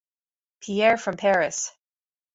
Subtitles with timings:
[0.61, 1.71] Pierre from Paris.